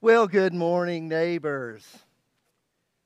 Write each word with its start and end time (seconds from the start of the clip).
Well, 0.00 0.28
good 0.28 0.54
morning, 0.54 1.08
neighbors. 1.08 1.84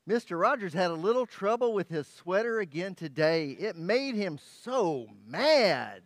Mr. 0.06 0.38
Rogers 0.38 0.74
had 0.74 0.90
a 0.90 0.94
little 0.94 1.24
trouble 1.24 1.72
with 1.72 1.88
his 1.88 2.06
sweater 2.06 2.60
again 2.60 2.94
today. 2.94 3.52
It 3.52 3.76
made 3.76 4.14
him 4.14 4.38
so 4.60 5.06
mad. 5.26 6.02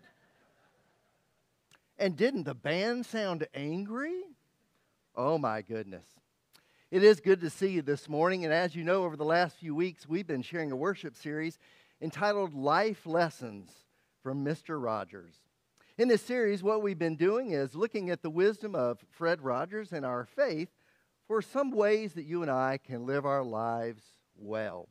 And 1.99 2.17
didn't 2.17 2.45
the 2.45 2.55
band 2.55 3.05
sound 3.05 3.49
angry? 3.53 4.23
Oh, 5.17 5.39
my 5.39 5.61
goodness. 5.61 6.07
It 6.93 7.03
is 7.03 7.19
good 7.19 7.41
to 7.41 7.51
see 7.51 7.71
you 7.73 7.83
this 7.83 8.09
morning. 8.09 8.45
And 8.45 8.55
as 8.55 8.77
you 8.77 8.85
know, 8.85 9.03
over 9.03 9.17
the 9.17 9.25
last 9.25 9.57
few 9.57 9.75
weeks, 9.75 10.09
we've 10.09 10.29
been 10.29 10.43
sharing 10.43 10.71
a 10.71 10.77
worship 10.77 11.17
series 11.17 11.59
entitled 12.01 12.55
Life 12.55 13.07
Lessons 13.07 13.73
from 14.23 14.45
Mr. 14.45 14.81
Rogers. 14.81 15.35
In 15.99 16.07
this 16.07 16.23
series, 16.23 16.63
what 16.63 16.83
we've 16.83 16.99
been 16.99 17.17
doing 17.17 17.51
is 17.51 17.75
looking 17.75 18.11
at 18.11 18.23
the 18.23 18.31
wisdom 18.31 18.77
of 18.77 19.05
Fred 19.11 19.43
Rogers 19.43 19.93
and 19.93 20.07
our 20.07 20.27
faith 20.27 20.69
for 21.27 21.43
some 21.43 21.71
ways 21.71 22.15
that 22.15 22.25
you 22.25 22.43
and 22.43 22.51
I 22.51 22.79
can 22.79 23.07
live 23.07 23.27
our 23.27 23.43
lives 23.43 24.03
well. 24.37 24.89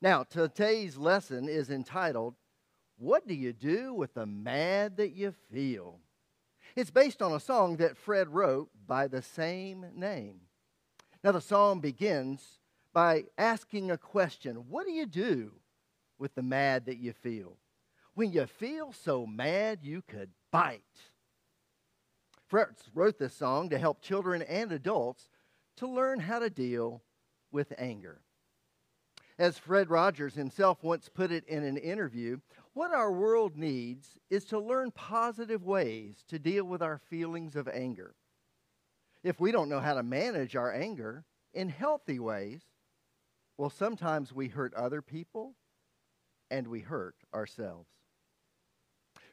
Now, 0.00 0.24
today's 0.24 0.96
lesson 0.96 1.48
is 1.48 1.70
entitled, 1.70 2.34
What 2.96 3.26
Do 3.26 3.34
You 3.34 3.52
Do 3.52 3.94
with 3.94 4.14
the 4.14 4.26
Mad 4.26 4.96
That 4.96 5.12
You 5.12 5.32
Feel? 5.52 6.00
It's 6.74 6.90
based 6.90 7.20
on 7.20 7.32
a 7.32 7.40
song 7.40 7.76
that 7.76 7.96
Fred 7.96 8.28
wrote 8.28 8.70
by 8.86 9.06
the 9.06 9.22
same 9.22 9.86
name. 9.94 10.40
Now, 11.22 11.32
the 11.32 11.40
song 11.40 11.80
begins 11.80 12.58
by 12.92 13.24
asking 13.36 13.90
a 13.90 13.98
question 13.98 14.56
What 14.68 14.86
do 14.86 14.92
you 14.92 15.06
do 15.06 15.52
with 16.18 16.34
the 16.34 16.42
mad 16.42 16.86
that 16.86 16.98
you 16.98 17.12
feel? 17.12 17.58
When 18.14 18.32
you 18.32 18.46
feel 18.46 18.92
so 18.92 19.26
mad 19.26 19.80
you 19.82 20.02
could 20.02 20.30
bite. 20.50 20.82
Fred 22.48 22.68
wrote 22.94 23.18
this 23.18 23.34
song 23.34 23.70
to 23.70 23.78
help 23.78 24.02
children 24.02 24.42
and 24.42 24.72
adults 24.72 25.28
to 25.82 25.88
learn 25.88 26.20
how 26.20 26.38
to 26.38 26.48
deal 26.48 27.02
with 27.50 27.72
anger. 27.76 28.20
As 29.36 29.58
Fred 29.58 29.90
Rogers 29.90 30.32
himself 30.32 30.84
once 30.84 31.08
put 31.08 31.32
it 31.32 31.44
in 31.48 31.64
an 31.64 31.76
interview, 31.76 32.38
what 32.72 32.92
our 32.92 33.10
world 33.10 33.56
needs 33.56 34.16
is 34.30 34.44
to 34.44 34.60
learn 34.60 34.92
positive 34.92 35.64
ways 35.64 36.22
to 36.28 36.38
deal 36.38 36.64
with 36.64 36.82
our 36.82 36.98
feelings 36.98 37.56
of 37.56 37.66
anger. 37.66 38.14
If 39.24 39.40
we 39.40 39.50
don't 39.50 39.68
know 39.68 39.80
how 39.80 39.94
to 39.94 40.04
manage 40.04 40.54
our 40.54 40.72
anger 40.72 41.24
in 41.52 41.68
healthy 41.68 42.20
ways, 42.20 42.62
well, 43.58 43.68
sometimes 43.68 44.32
we 44.32 44.46
hurt 44.46 44.72
other 44.74 45.02
people 45.02 45.56
and 46.48 46.68
we 46.68 46.78
hurt 46.78 47.16
ourselves. 47.34 47.88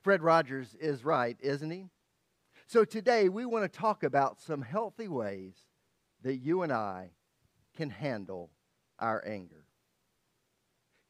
Fred 0.02 0.24
Rogers 0.24 0.76
is 0.82 1.06
right, 1.06 1.38
isn't 1.42 1.70
he? 1.70 1.86
So 2.66 2.86
today 2.86 3.30
we 3.30 3.46
want 3.46 3.72
to 3.72 3.80
talk 3.80 4.02
about 4.02 4.42
some 4.42 4.64
healthy 4.64 5.08
ways 5.08 5.69
that 6.24 6.38
you 6.38 6.62
and 6.62 6.72
I 6.72 7.12
can 7.76 7.90
handle 7.90 8.50
our 9.00 9.24
anger. 9.26 9.66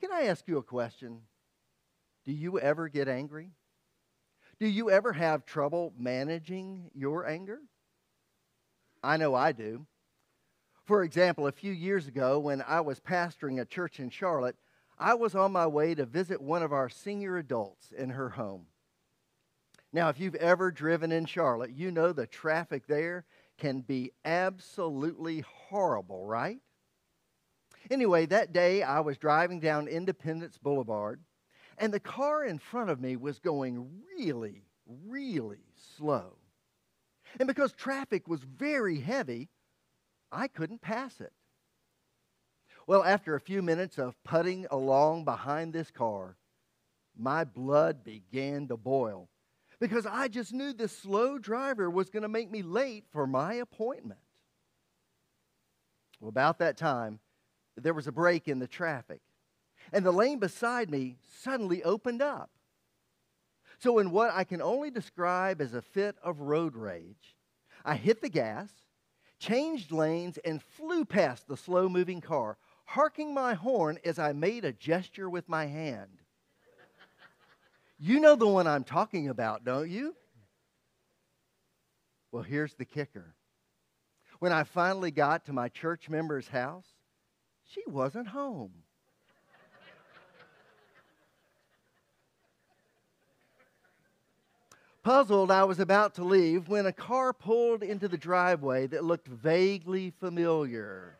Can 0.01 0.11
I 0.11 0.23
ask 0.23 0.47
you 0.47 0.57
a 0.57 0.63
question? 0.63 1.21
Do 2.25 2.31
you 2.31 2.59
ever 2.59 2.87
get 2.87 3.07
angry? 3.07 3.51
Do 4.59 4.67
you 4.67 4.89
ever 4.89 5.13
have 5.13 5.45
trouble 5.45 5.93
managing 5.97 6.91
your 6.93 7.25
anger? 7.25 7.59
I 9.01 9.17
know 9.17 9.33
I 9.33 9.51
do. 9.51 9.85
For 10.85 11.03
example, 11.03 11.47
a 11.47 11.51
few 11.51 11.71
years 11.71 12.07
ago 12.07 12.39
when 12.39 12.61
I 12.67 12.81
was 12.81 12.99
pastoring 12.99 13.61
a 13.61 13.65
church 13.65 13.99
in 13.99 14.09
Charlotte, 14.09 14.57
I 14.97 15.13
was 15.13 15.33
on 15.33 15.51
my 15.51 15.67
way 15.67 15.95
to 15.95 16.05
visit 16.05 16.41
one 16.41 16.61
of 16.61 16.73
our 16.73 16.89
senior 16.89 17.37
adults 17.37 17.91
in 17.97 18.09
her 18.09 18.29
home. 18.29 18.65
Now, 19.93 20.09
if 20.09 20.19
you've 20.19 20.35
ever 20.35 20.71
driven 20.71 21.11
in 21.11 21.25
Charlotte, 21.25 21.71
you 21.71 21.89
know 21.89 22.11
the 22.11 22.27
traffic 22.27 22.85
there 22.85 23.25
can 23.59 23.81
be 23.81 24.11
absolutely 24.25 25.43
horrible, 25.67 26.25
right? 26.25 26.59
Anyway, 27.91 28.25
that 28.25 28.53
day 28.53 28.83
I 28.83 28.99
was 29.01 29.17
driving 29.17 29.59
down 29.59 29.87
Independence 29.87 30.57
Boulevard, 30.57 31.21
and 31.77 31.93
the 31.93 31.99
car 31.99 32.43
in 32.43 32.59
front 32.59 32.89
of 32.89 32.99
me 32.99 33.15
was 33.15 33.39
going 33.39 33.89
really, 34.17 34.63
really 35.05 35.65
slow. 35.97 36.37
And 37.39 37.47
because 37.47 37.71
traffic 37.73 38.27
was 38.27 38.41
very 38.41 38.99
heavy, 38.99 39.49
I 40.31 40.47
couldn't 40.47 40.81
pass 40.81 41.19
it. 41.21 41.33
Well, 42.87 43.03
after 43.03 43.35
a 43.35 43.41
few 43.41 43.61
minutes 43.61 43.97
of 43.97 44.15
putting 44.23 44.65
along 44.71 45.25
behind 45.25 45.73
this 45.73 45.91
car, 45.91 46.37
my 47.15 47.43
blood 47.43 48.03
began 48.03 48.67
to 48.67 48.77
boil 48.77 49.29
because 49.79 50.05
I 50.05 50.27
just 50.27 50.53
knew 50.53 50.73
this 50.73 50.95
slow 50.95 51.37
driver 51.37 51.89
was 51.89 52.09
going 52.09 52.23
to 52.23 52.29
make 52.29 52.51
me 52.51 52.61
late 52.61 53.05
for 53.11 53.25
my 53.25 53.55
appointment. 53.55 54.19
Well, 56.19 56.29
about 56.29 56.59
that 56.59 56.77
time, 56.77 57.19
there 57.77 57.93
was 57.93 58.07
a 58.07 58.11
break 58.11 58.47
in 58.47 58.59
the 58.59 58.67
traffic, 58.67 59.21
and 59.93 60.05
the 60.05 60.11
lane 60.11 60.39
beside 60.39 60.89
me 60.89 61.17
suddenly 61.41 61.83
opened 61.83 62.21
up. 62.21 62.49
So, 63.79 63.99
in 63.99 64.11
what 64.11 64.31
I 64.33 64.43
can 64.43 64.61
only 64.61 64.91
describe 64.91 65.61
as 65.61 65.73
a 65.73 65.81
fit 65.81 66.17
of 66.21 66.41
road 66.41 66.75
rage, 66.75 67.37
I 67.85 67.95
hit 67.95 68.21
the 68.21 68.27
gas, 68.27 68.69
changed 69.39 69.93
lanes, 69.93 70.37
and 70.39 70.61
flew 70.61 71.05
past 71.05 71.47
the 71.47 71.55
slow 71.55 71.87
moving 71.87 72.19
car, 72.19 72.57
harking 72.83 73.33
my 73.33 73.53
horn 73.53 73.97
as 74.03 74.19
I 74.19 74.33
made 74.33 74.65
a 74.65 74.73
gesture 74.73 75.29
with 75.29 75.47
my 75.47 75.67
hand. 75.67 76.18
You 77.99 78.21
know 78.21 78.35
the 78.35 78.47
one 78.47 78.65
I'm 78.65 78.85
talking 78.85 79.27
about, 79.27 79.65
don't 79.65 79.89
you? 79.89 80.15
Well, 82.31 82.43
here's 82.43 82.73
the 82.75 82.85
kicker. 82.85 83.35
When 84.39 84.53
I 84.53 84.63
finally 84.63 85.11
got 85.11 85.45
to 85.45 85.53
my 85.53 85.67
church 85.67 86.09
member's 86.09 86.47
house, 86.47 86.87
she 87.65 87.83
wasn't 87.87 88.27
home. 88.27 88.71
Puzzled, 95.03 95.51
I 95.51 95.63
was 95.63 95.79
about 95.79 96.15
to 96.15 96.23
leave 96.23 96.69
when 96.69 96.85
a 96.85 96.93
car 96.93 97.33
pulled 97.33 97.83
into 97.83 98.07
the 98.07 98.17
driveway 98.17 98.87
that 98.87 99.03
looked 99.03 99.27
vaguely 99.27 100.13
familiar. 100.19 101.17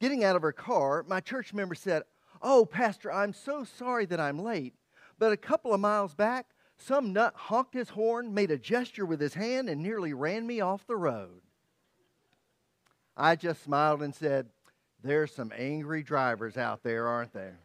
Getting 0.00 0.24
out 0.24 0.34
of 0.34 0.42
her 0.42 0.52
car, 0.52 1.04
my 1.06 1.20
church 1.20 1.52
member 1.52 1.74
said, 1.74 2.04
Oh, 2.42 2.64
Pastor, 2.64 3.12
I'm 3.12 3.32
so 3.32 3.64
sorry 3.64 4.06
that 4.06 4.20
I'm 4.20 4.42
late. 4.42 4.74
But 5.18 5.32
a 5.32 5.36
couple 5.36 5.74
of 5.74 5.80
miles 5.80 6.14
back, 6.14 6.46
some 6.78 7.12
nut 7.12 7.34
honked 7.36 7.74
his 7.74 7.90
horn, 7.90 8.32
made 8.32 8.50
a 8.50 8.56
gesture 8.56 9.04
with 9.04 9.20
his 9.20 9.34
hand, 9.34 9.68
and 9.68 9.82
nearly 9.82 10.14
ran 10.14 10.46
me 10.46 10.60
off 10.60 10.86
the 10.86 10.96
road. 10.96 11.42
I 13.16 13.36
just 13.36 13.62
smiled 13.62 14.02
and 14.02 14.14
said, 14.14 14.48
There's 15.02 15.34
some 15.34 15.52
angry 15.54 16.02
drivers 16.02 16.56
out 16.56 16.82
there, 16.82 17.06
aren't 17.06 17.34
there? 17.34 17.60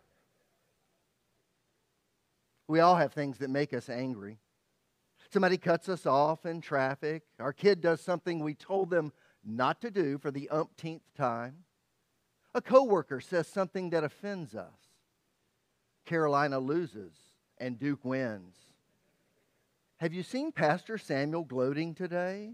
We 2.68 2.82
all 2.82 2.96
have 2.96 3.14
things 3.14 3.38
that 3.38 3.50
make 3.50 3.74
us 3.74 3.90
angry. 3.90 4.40
Somebody 5.32 5.58
cuts 5.58 5.88
us 5.88 6.06
off 6.06 6.46
in 6.46 6.62
traffic. 6.62 7.24
Our 7.40 7.54
kid 7.54 7.80
does 7.80 8.02
something 8.02 8.40
we 8.40 8.54
told 8.54 8.90
them 8.90 9.14
not 9.46 9.82
to 9.82 9.92
do 9.92 10.18
for 10.18 10.32
the 10.32 10.50
umpteenth 10.50 11.04
time. 11.16 11.64
A 12.56 12.62
coworker 12.62 13.20
says 13.20 13.48
something 13.48 13.90
that 13.90 14.06
offends 14.06 14.56
us. 14.56 14.80
Carolina 16.06 16.58
loses 16.58 17.12
and 17.58 17.78
Duke 17.78 18.06
wins. 18.06 18.56
Have 19.98 20.14
you 20.14 20.24
seen 20.24 20.54
Pastor 20.54 20.98
Samuel 20.98 21.44
gloating 21.44 21.94
today? 21.94 22.54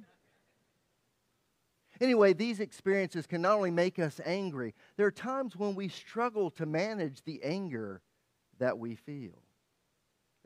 Anyway, 1.99 2.33
these 2.33 2.59
experiences 2.59 3.27
can 3.27 3.43
not 3.43 3.57
only 3.57 3.69
make 3.69 3.99
us 3.99 4.19
angry, 4.25 4.73
there 4.97 5.05
are 5.05 5.11
times 5.11 5.55
when 5.55 5.75
we 5.75 5.87
struggle 5.87 6.49
to 6.49 6.65
manage 6.65 7.23
the 7.23 7.43
anger 7.43 8.01
that 8.57 8.79
we 8.79 8.95
feel, 8.95 9.43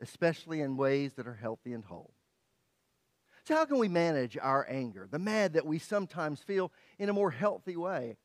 especially 0.00 0.60
in 0.60 0.76
ways 0.76 1.14
that 1.14 1.26
are 1.26 1.34
healthy 1.34 1.72
and 1.72 1.84
whole. 1.84 2.12
So, 3.44 3.54
how 3.54 3.64
can 3.64 3.78
we 3.78 3.88
manage 3.88 4.36
our 4.36 4.66
anger, 4.68 5.08
the 5.10 5.18
mad 5.18 5.54
that 5.54 5.64
we 5.64 5.78
sometimes 5.78 6.42
feel, 6.42 6.72
in 6.98 7.08
a 7.08 7.14
more 7.14 7.30
healthy 7.30 7.76
way? 7.76 8.18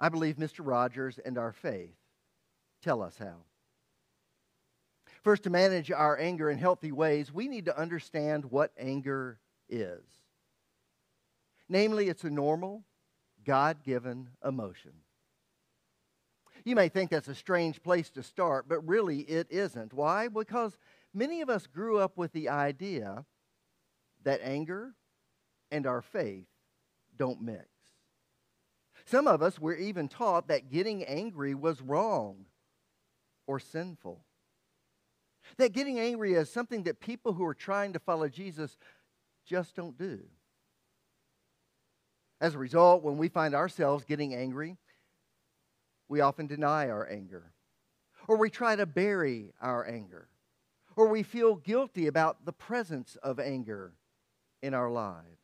I 0.00 0.08
believe 0.08 0.36
Mr. 0.36 0.60
Rogers 0.66 1.20
and 1.24 1.36
our 1.36 1.52
faith 1.52 1.94
tell 2.82 3.02
us 3.02 3.18
how. 3.18 3.44
First, 5.22 5.42
to 5.42 5.50
manage 5.50 5.90
our 5.90 6.18
anger 6.18 6.48
in 6.48 6.56
healthy 6.56 6.92
ways, 6.92 7.30
we 7.30 7.46
need 7.46 7.66
to 7.66 7.78
understand 7.78 8.46
what 8.46 8.72
anger 8.78 9.38
is. 9.68 10.02
Namely, 11.68 12.08
it's 12.08 12.24
a 12.24 12.30
normal, 12.30 12.84
God 13.44 13.84
given 13.84 14.30
emotion. 14.42 14.92
You 16.64 16.74
may 16.74 16.88
think 16.88 17.10
that's 17.10 17.28
a 17.28 17.34
strange 17.34 17.82
place 17.82 18.10
to 18.10 18.22
start, 18.22 18.68
but 18.68 18.86
really 18.86 19.20
it 19.20 19.46
isn't. 19.50 19.92
Why? 19.92 20.28
Because 20.28 20.78
many 21.12 21.42
of 21.42 21.50
us 21.50 21.66
grew 21.66 21.98
up 21.98 22.16
with 22.16 22.32
the 22.32 22.48
idea 22.48 23.24
that 24.24 24.40
anger 24.42 24.94
and 25.70 25.86
our 25.86 26.02
faith 26.02 26.46
don't 27.16 27.42
mix. 27.42 27.69
Some 29.10 29.26
of 29.26 29.42
us 29.42 29.58
were 29.58 29.74
even 29.74 30.06
taught 30.06 30.46
that 30.46 30.70
getting 30.70 31.02
angry 31.02 31.52
was 31.52 31.82
wrong 31.82 32.44
or 33.48 33.58
sinful. 33.58 34.24
That 35.56 35.72
getting 35.72 35.98
angry 35.98 36.34
is 36.34 36.48
something 36.48 36.84
that 36.84 37.00
people 37.00 37.32
who 37.32 37.44
are 37.44 37.54
trying 37.54 37.92
to 37.94 37.98
follow 37.98 38.28
Jesus 38.28 38.78
just 39.44 39.74
don't 39.74 39.98
do. 39.98 40.20
As 42.40 42.54
a 42.54 42.58
result, 42.58 43.02
when 43.02 43.18
we 43.18 43.28
find 43.28 43.52
ourselves 43.52 44.04
getting 44.04 44.32
angry, 44.32 44.76
we 46.08 46.20
often 46.20 46.46
deny 46.46 46.88
our 46.88 47.08
anger, 47.10 47.52
or 48.28 48.36
we 48.36 48.48
try 48.48 48.76
to 48.76 48.86
bury 48.86 49.52
our 49.60 49.84
anger, 49.88 50.28
or 50.94 51.08
we 51.08 51.24
feel 51.24 51.56
guilty 51.56 52.06
about 52.06 52.44
the 52.44 52.52
presence 52.52 53.16
of 53.24 53.40
anger 53.40 53.92
in 54.62 54.72
our 54.72 54.88
lives. 54.88 55.39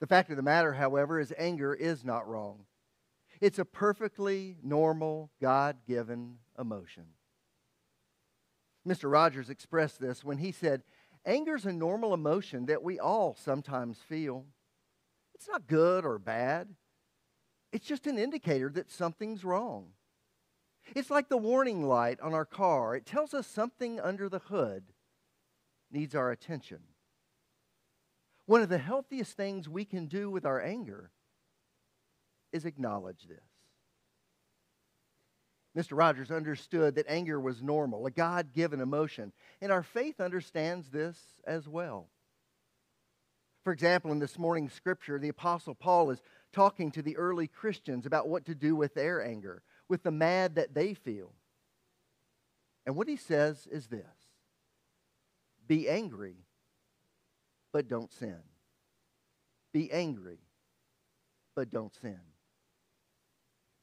The 0.00 0.06
fact 0.06 0.30
of 0.30 0.36
the 0.36 0.42
matter, 0.42 0.74
however, 0.74 1.18
is 1.18 1.32
anger 1.36 1.74
is 1.74 2.04
not 2.04 2.28
wrong. 2.28 2.64
It's 3.40 3.58
a 3.58 3.64
perfectly 3.64 4.56
normal, 4.62 5.30
God 5.40 5.78
given 5.86 6.38
emotion. 6.58 7.04
Mr. 8.86 9.10
Rogers 9.10 9.50
expressed 9.50 10.00
this 10.00 10.24
when 10.24 10.38
he 10.38 10.52
said, 10.52 10.82
Anger 11.26 11.56
is 11.56 11.66
a 11.66 11.72
normal 11.72 12.14
emotion 12.14 12.66
that 12.66 12.82
we 12.82 12.98
all 12.98 13.36
sometimes 13.38 13.98
feel. 13.98 14.46
It's 15.34 15.48
not 15.48 15.66
good 15.66 16.04
or 16.04 16.18
bad, 16.18 16.74
it's 17.72 17.86
just 17.86 18.06
an 18.06 18.18
indicator 18.18 18.70
that 18.70 18.90
something's 18.90 19.44
wrong. 19.44 19.88
It's 20.94 21.10
like 21.10 21.28
the 21.28 21.36
warning 21.36 21.86
light 21.86 22.18
on 22.20 22.32
our 22.32 22.46
car, 22.46 22.96
it 22.96 23.04
tells 23.04 23.34
us 23.34 23.46
something 23.46 24.00
under 24.00 24.28
the 24.28 24.38
hood 24.38 24.84
needs 25.90 26.14
our 26.14 26.30
attention. 26.30 26.80
One 28.48 28.62
of 28.62 28.70
the 28.70 28.78
healthiest 28.78 29.36
things 29.36 29.68
we 29.68 29.84
can 29.84 30.06
do 30.06 30.30
with 30.30 30.46
our 30.46 30.58
anger 30.58 31.10
is 32.50 32.64
acknowledge 32.64 33.26
this. 33.28 33.44
Mr. 35.76 35.98
Rogers 35.98 36.30
understood 36.30 36.94
that 36.94 37.04
anger 37.10 37.38
was 37.38 37.62
normal, 37.62 38.06
a 38.06 38.10
God 38.10 38.54
given 38.54 38.80
emotion, 38.80 39.34
and 39.60 39.70
our 39.70 39.82
faith 39.82 40.18
understands 40.18 40.88
this 40.88 41.18
as 41.46 41.68
well. 41.68 42.08
For 43.64 43.72
example, 43.74 44.12
in 44.12 44.18
this 44.18 44.38
morning's 44.38 44.72
scripture, 44.72 45.18
the 45.18 45.28
Apostle 45.28 45.74
Paul 45.74 46.10
is 46.10 46.22
talking 46.50 46.90
to 46.92 47.02
the 47.02 47.18
early 47.18 47.48
Christians 47.48 48.06
about 48.06 48.28
what 48.28 48.46
to 48.46 48.54
do 48.54 48.74
with 48.74 48.94
their 48.94 49.22
anger, 49.22 49.62
with 49.90 50.04
the 50.04 50.10
mad 50.10 50.54
that 50.54 50.72
they 50.72 50.94
feel. 50.94 51.34
And 52.86 52.96
what 52.96 53.08
he 53.08 53.16
says 53.16 53.68
is 53.70 53.88
this 53.88 54.06
Be 55.66 55.86
angry, 55.86 56.46
but 57.78 57.86
don't 57.86 58.12
sin. 58.12 58.40
Be 59.72 59.88
angry, 59.92 60.40
but 61.54 61.70
don't 61.70 61.94
sin. 61.94 62.18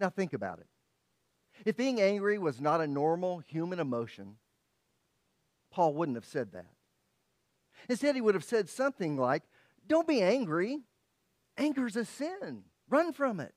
Now 0.02 0.10
think 0.10 0.34
about 0.34 0.60
it. 0.60 0.68
If 1.66 1.78
being 1.78 2.02
angry 2.02 2.38
was 2.38 2.60
not 2.60 2.82
a 2.82 2.88
normal 2.88 3.40
human 3.40 3.80
emotion, 3.80 4.36
Paul 5.72 5.94
wouldn't 5.94 6.18
have 6.18 6.26
said 6.26 6.52
that. 6.52 6.74
Instead, 7.88 8.16
he 8.16 8.22
would 8.22 8.36
have 8.36 8.44
said 8.44 8.68
something 8.68 9.16
like, 9.16 9.44
Don't 9.88 10.10
be 10.10 10.22
angry. 10.22 10.82
Anger's 11.56 11.96
a 11.96 12.04
sin. 12.04 12.64
Run 12.90 13.14
from 13.14 13.40
it. 13.40 13.54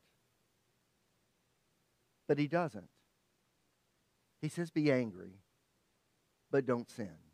But 2.29 2.39
he 2.39 2.47
doesn't. 2.47 2.91
He 4.41 4.49
says, 4.49 4.71
Be 4.71 4.93
angry, 4.93 5.41
but 6.53 6.65
don't 6.65 6.89
sin. 6.89 7.28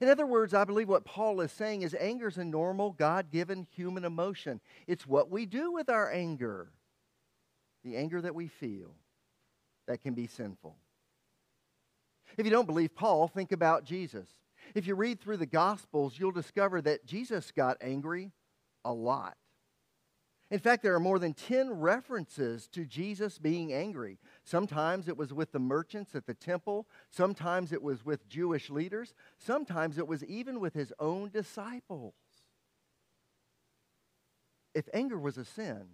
In 0.00 0.08
other 0.08 0.26
words, 0.26 0.54
I 0.54 0.64
believe 0.64 0.88
what 0.88 1.04
Paul 1.04 1.40
is 1.40 1.50
saying 1.50 1.82
is 1.82 1.96
anger 1.98 2.28
is 2.28 2.38
a 2.38 2.44
normal, 2.44 2.92
God 2.92 3.30
given 3.30 3.66
human 3.74 4.04
emotion. 4.04 4.60
It's 4.86 5.06
what 5.06 5.30
we 5.30 5.46
do 5.46 5.72
with 5.72 5.88
our 5.88 6.10
anger, 6.10 6.68
the 7.84 7.96
anger 7.96 8.20
that 8.20 8.34
we 8.34 8.48
feel 8.48 8.94
that 9.86 10.02
can 10.02 10.14
be 10.14 10.26
sinful. 10.26 10.76
If 12.36 12.44
you 12.44 12.52
don't 12.52 12.66
believe 12.66 12.94
Paul, 12.94 13.26
think 13.28 13.52
about 13.52 13.84
Jesus. 13.84 14.28
If 14.74 14.86
you 14.86 14.94
read 14.94 15.20
through 15.20 15.38
the 15.38 15.46
Gospels, 15.46 16.14
you'll 16.18 16.30
discover 16.30 16.80
that 16.82 17.06
Jesus 17.06 17.50
got 17.50 17.78
angry 17.80 18.32
a 18.84 18.92
lot. 18.92 19.36
In 20.50 20.58
fact, 20.58 20.82
there 20.82 20.94
are 20.94 21.00
more 21.00 21.18
than 21.18 21.34
10 21.34 21.72
references 21.72 22.68
to 22.68 22.86
Jesus 22.86 23.38
being 23.38 23.72
angry. 23.72 24.18
Sometimes 24.44 25.06
it 25.06 25.16
was 25.16 25.32
with 25.32 25.52
the 25.52 25.58
merchants 25.58 26.14
at 26.14 26.26
the 26.26 26.32
temple, 26.32 26.88
sometimes 27.10 27.70
it 27.70 27.82
was 27.82 28.04
with 28.04 28.28
Jewish 28.28 28.70
leaders, 28.70 29.12
sometimes 29.36 29.98
it 29.98 30.08
was 30.08 30.24
even 30.24 30.58
with 30.58 30.72
his 30.72 30.92
own 30.98 31.28
disciples. 31.28 32.14
If 34.74 34.88
anger 34.94 35.18
was 35.18 35.36
a 35.36 35.44
sin, 35.44 35.88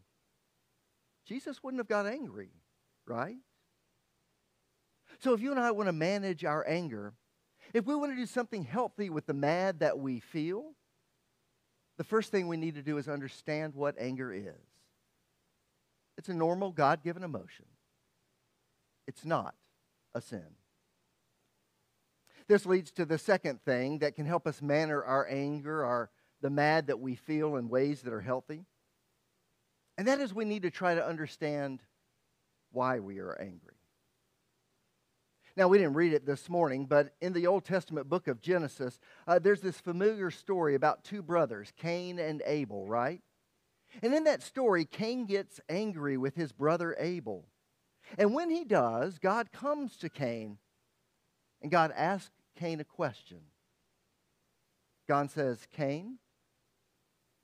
Jesus 1.27 1.63
wouldn't 1.63 1.81
have 1.81 1.89
got 1.89 2.07
angry, 2.07 2.51
right? 3.07 3.39
So 5.19 5.33
if 5.33 5.41
you 5.41 5.51
and 5.51 5.61
I 5.61 5.73
want 5.73 5.89
to 5.89 5.93
manage 5.93 6.45
our 6.45 6.65
anger, 6.69 7.15
if 7.73 7.87
we 7.87 7.97
want 7.97 8.13
to 8.13 8.17
do 8.17 8.27
something 8.27 8.63
healthy 8.63 9.11
with 9.11 9.27
the 9.27 9.35
mad 9.35 9.81
that 9.81 9.99
we 9.99 10.21
feel, 10.21 10.75
the 11.97 12.05
first 12.05 12.31
thing 12.31 12.49
we 12.49 12.57
need 12.57 12.75
to 12.75 12.83
do 12.83 12.99
is 12.99 13.09
understand 13.09 13.75
what 13.75 13.95
anger 13.99 14.33
is. 14.33 14.53
It's 16.17 16.29
a 16.29 16.35
normal 16.35 16.71
God 16.71 17.03
given 17.03 17.23
emotion, 17.23 17.67
it's 19.07 19.25
not 19.25 19.55
a 20.15 20.21
sin. 20.21 20.47
This 22.47 22.67
leads 22.67 22.91
to 22.93 23.07
the 23.07 23.17
second 23.17 23.63
thing 23.63 24.01
that 24.01 24.17
can 24.17 24.27
help 24.27 24.47
us 24.47 24.61
manage 24.61 25.03
our 25.07 25.27
anger, 25.31 25.83
our, 25.83 26.11
the 26.43 26.51
mad 26.51 26.89
that 26.89 27.01
we 27.01 27.15
feel 27.15 27.57
in 27.57 27.71
ways 27.71 28.03
that 28.03 28.13
are 28.13 28.21
healthy. 28.21 28.67
And 29.97 30.09
that 30.09 30.21
is 30.21 30.35
we 30.35 30.45
need 30.45 30.63
to 30.63 30.71
try 30.71 30.95
to 30.95 31.07
understand 31.07 31.81
why 32.71 32.99
we 32.99 33.19
are 33.19 33.35
angry. 33.41 33.77
Now, 35.57 35.69
we 35.69 35.79
didn't 35.79 35.95
read 35.95 36.13
it 36.13 36.27
this 36.27 36.49
morning, 36.49 36.87
but 36.87 37.15
in 37.21 37.33
the 37.33 37.47
Old 37.47 37.65
Testament 37.65 38.09
book 38.09 38.27
of 38.27 38.41
Genesis, 38.41 38.99
uh, 39.27 39.39
there's 39.39 39.61
this 39.61 39.79
familiar 39.79 40.31
story 40.31 40.75
about 40.75 41.05
two 41.05 41.23
brothers, 41.23 41.73
Cain 41.77 42.19
and 42.19 42.43
Abel, 42.45 42.89
right? 42.89 43.21
And 44.03 44.13
in 44.13 44.25
that 44.25 44.43
story, 44.43 44.85
Cain 44.85 45.27
gets 45.27 45.61
angry 45.69 46.17
with 46.17 46.35
his 46.35 46.51
brother 46.51 46.97
Abel. 46.99 47.47
And 48.19 48.35
when 48.35 48.51
he 48.51 48.65
does, 48.65 49.19
God 49.19 49.53
comes 49.53 49.97
to 49.99 50.09
Cain 50.09 50.59
and 51.63 51.71
God 51.71 51.93
asks 51.97 52.33
Cain 52.57 52.81
a 52.81 52.85
question. 52.85 53.41
God 55.09 55.31
says, 55.31 55.67
Cain, 55.73 56.19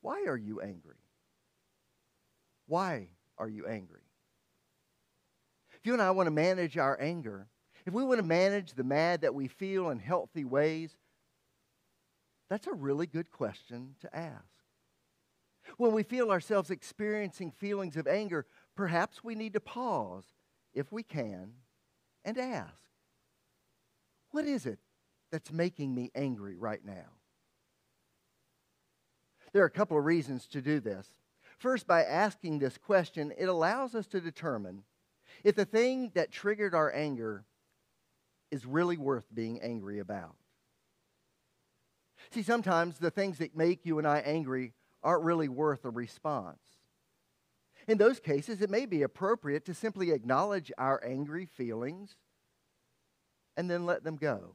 why 0.01 0.25
are 0.27 0.37
you 0.37 0.61
angry? 0.61 0.97
Why 2.67 3.09
are 3.39 3.49
you 3.49 3.67
angry? 3.67 4.03
If 5.75 5.87
you 5.87 5.93
and 5.93 6.03
I 6.03 6.11
want 6.11 6.27
to 6.27 6.33
manage 6.33 6.77
our 6.77 7.01
anger, 7.01 7.49
if 7.87 7.93
we 7.93 8.05
want 8.05 8.19
to 8.21 8.27
manage 8.27 8.75
the 8.75 8.85
mad 8.85 9.23
that 9.23 9.35
we 9.35 9.49
feel 9.49 9.91
in 9.91 9.99
healthy 9.99 10.45
ways, 10.45 10.95
that's 12.49 12.67
a 12.67 12.73
really 12.73 13.07
good 13.07 13.31
question 13.31 13.95
to 14.01 14.17
ask. 14.17 14.45
When 15.77 15.93
we 15.93 16.03
feel 16.03 16.31
ourselves 16.31 16.71
experiencing 16.71 17.53
feelings 17.53 17.97
of 17.97 18.07
anger, 18.07 18.47
perhaps 18.75 19.23
we 19.23 19.35
need 19.35 19.53
to 19.53 19.61
pause, 19.61 20.25
if 20.75 20.91
we 20.91 21.03
can, 21.03 21.53
and 22.25 22.37
ask 22.39 22.83
What 24.31 24.45
is 24.45 24.67
it 24.67 24.79
that's 25.31 25.53
making 25.53 25.95
me 25.95 26.11
angry 26.15 26.57
right 26.57 26.85
now? 26.85 27.11
There 29.53 29.63
are 29.63 29.67
a 29.67 29.71
couple 29.71 29.99
of 29.99 30.05
reasons 30.05 30.47
to 30.49 30.61
do 30.61 30.81
this. 30.81 31.09
First, 31.59 31.87
by 31.87 32.05
asking 32.05 32.59
this 32.59 32.79
question, 32.79 33.33
it 33.37 33.47
allows 33.47 33.95
us 33.95 34.07
to 34.09 34.21
determine 34.21 34.85
if 35.45 35.55
the 35.55 35.65
thing 35.65 36.11
that 36.15 36.31
triggered 36.31 36.75
our 36.75 36.93
anger 36.93 37.45
is 38.51 38.67
really 38.67 38.97
worth 38.97 39.27
being 39.33 39.61
angry 39.61 39.99
about. 39.99 40.37
See, 42.31 42.43
sometimes 42.43 42.99
the 42.99 43.11
things 43.11 43.39
that 43.39 43.57
make 43.57 43.87
you 43.87 43.99
and 43.99 44.07
I 44.07 44.19
angry 44.19 44.73
aren't 45.03 45.25
really 45.25 45.49
worth 45.49 45.85
a 45.85 45.91
response. 45.91 46.61
In 47.89 47.99
those 47.99 48.21
cases, 48.21 48.61
it 48.61 48.71
may 48.71 48.87
be 48.87 49.03
appropriate 49.03 49.65
to 49.65 49.75
simply 49.75 50.11
acknowledge 50.11 50.71
our 50.79 51.03
angry 51.05 51.47
feelings 51.47 52.17
and 53.57 53.71
then 53.71 53.87
let 53.87 54.05
them 54.05 54.17
go. 54.17 54.55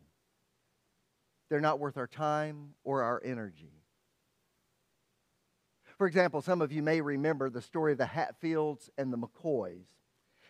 They're 1.50 1.60
not 1.60 1.80
worth 1.80 1.98
our 1.98 2.08
time 2.08 2.76
or 2.84 3.04
our 3.04 3.22
energy. 3.24 3.82
For 5.98 6.08
example, 6.08 6.42
some 6.42 6.62
of 6.62 6.72
you 6.72 6.82
may 6.82 7.02
remember 7.02 7.50
the 7.50 7.62
story 7.62 7.94
of 7.94 7.98
the 7.98 8.06
Hatfields 8.06 8.90
and 8.98 9.12
the 9.12 9.18
McCoys. 9.18 9.86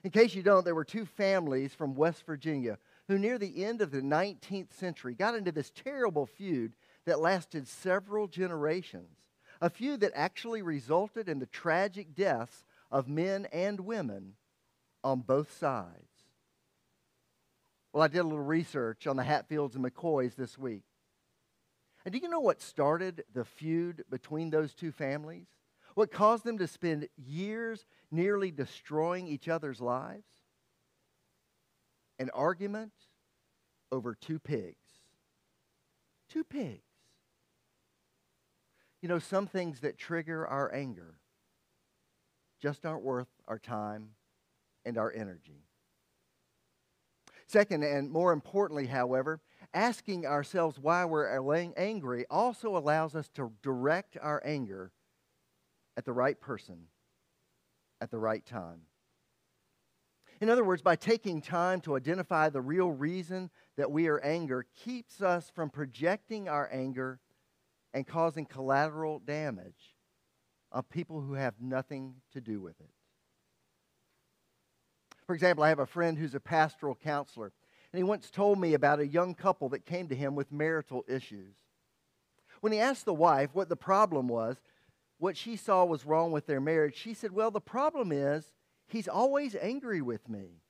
In 0.06 0.12
case 0.12 0.36
you 0.36 0.44
don't, 0.44 0.64
there 0.64 0.76
were 0.76 0.86
two 0.86 1.08
families 1.08 1.74
from 1.74 1.96
West 1.96 2.28
Virginia 2.28 2.78
who, 3.08 3.18
near 3.18 3.40
the 3.40 3.66
end 3.66 3.82
of 3.82 3.90
the 3.90 4.02
19th 4.02 4.72
century, 4.72 5.16
got 5.16 5.34
into 5.34 5.52
this 5.52 5.72
terrible 5.72 6.28
feud 6.28 6.76
that 7.08 7.20
lasted 7.20 7.68
several 7.68 8.28
generations. 8.28 9.18
A 9.62 9.70
feud 9.72 10.02
that 10.02 10.12
actually 10.14 10.62
resulted 10.62 11.28
in 11.28 11.40
the 11.40 11.48
tragic 11.48 12.14
deaths 12.14 12.66
of 12.92 13.10
men 13.10 13.48
and 13.52 13.80
women 13.80 14.34
on 15.04 15.22
both 15.22 15.58
sides. 15.58 16.12
Well, 17.92 18.04
I 18.04 18.08
did 18.08 18.20
a 18.20 18.24
little 18.26 18.46
research 18.46 19.08
on 19.08 19.16
the 19.16 19.24
Hatfields 19.24 19.76
and 19.76 19.84
McCoys 19.84 20.36
this 20.36 20.56
week. 20.56 20.84
And 22.06 22.14
do 22.14 22.20
you 22.20 22.30
know 22.30 22.42
what 22.42 22.62
started 22.62 23.24
the 23.34 23.44
feud 23.44 24.04
between 24.12 24.52
those 24.52 24.76
two 24.76 24.92
families? 24.92 25.48
What 25.96 26.12
caused 26.12 26.44
them 26.44 26.60
to 26.60 26.68
spend 26.68 27.10
years 27.18 27.86
nearly 28.12 28.52
destroying 28.52 29.28
each 29.28 29.50
other's 29.50 29.82
lives? 29.82 30.25
an 32.20 32.30
argument 32.34 32.92
over 33.92 34.16
two 34.16 34.40
pigs. 34.40 34.75
Two 36.30 36.44
pigs. 36.44 36.82
You 39.02 39.10
know, 39.10 39.20
some 39.20 39.48
things 39.48 39.82
that 39.82 39.98
trigger 39.98 40.48
our 40.48 40.74
anger 40.74 41.16
just 42.62 42.86
aren't 42.86 43.04
worth 43.04 43.28
our 43.48 43.60
time 43.60 44.10
and 44.86 44.98
our 44.98 45.12
energy. 45.12 45.66
Second, 47.48 47.84
and 47.84 48.10
more 48.10 48.34
importantly, 48.34 48.88
however, 48.88 49.40
asking 49.74 50.25
ourselves 50.25 50.80
why 50.80 51.06
we're 51.06 51.28
angry 51.78 52.25
also 52.30 52.75
allows 52.75 53.14
us 53.16 53.30
to 53.30 53.52
direct 53.62 54.18
our 54.20 54.42
anger 54.44 54.92
at 55.98 56.06
the 56.06 56.14
right 56.14 56.40
person 56.40 56.88
at 58.02 58.12
the 58.12 58.18
right 58.18 58.46
time. 58.46 58.82
In 60.42 60.50
other 60.50 60.66
words, 60.66 60.82
by 60.82 60.96
taking 60.96 61.42
time 61.42 61.80
to 61.82 61.96
identify 61.96 62.50
the 62.50 62.62
real 62.62 62.92
reason 62.92 63.50
that 63.78 63.92
we 63.92 64.08
are 64.08 64.20
angry 64.20 64.66
keeps 64.75 65.22
us 65.22 65.50
from 65.50 65.70
projecting 65.70 66.50
our 66.50 66.70
anger 66.72 67.20
and 67.94 68.06
causing 68.06 68.46
collateral 68.46 69.20
damage 69.20 69.96
on 70.72 70.84
people 70.84 71.22
who 71.22 71.34
have 71.34 71.56
nothing 71.62 72.16
to 72.34 72.42
do 72.42 72.60
with 72.60 72.80
it. 72.82 72.90
For 75.25 75.34
example, 75.34 75.64
I 75.64 75.70
have 75.70 75.80
a 75.80 75.86
friend 75.86 76.18
who's 76.18 76.36
a 76.36 76.40
pastoral 76.40 76.96
counselor, 76.96 77.54
and 77.92 77.98
he 77.98 78.04
once 78.04 78.30
told 78.30 78.60
me 78.60 78.74
about 78.74 79.00
a 79.00 79.08
young 79.08 79.34
couple 79.34 79.70
that 79.70 79.86
came 79.86 80.10
to 80.10 80.16
him 80.16 80.36
with 80.36 80.52
marital 80.52 81.06
issues. 81.08 81.56
When 82.60 82.74
he 82.74 82.80
asked 82.80 83.06
the 83.06 83.14
wife 83.14 83.52
what 83.54 83.70
the 83.70 83.75
problem 83.78 84.28
was, 84.28 84.58
what 85.18 85.38
she 85.38 85.56
saw 85.56 85.86
was 85.86 86.06
wrong 86.06 86.32
with 86.32 86.46
their 86.46 86.62
marriage, 86.62 86.96
she 86.96 87.14
said, 87.14 87.32
Well, 87.32 87.52
the 87.52 87.62
problem 87.62 88.12
is 88.12 88.54
he's 88.88 89.08
always 89.08 89.56
angry 89.56 90.02
with 90.02 90.28
me. 90.28 90.62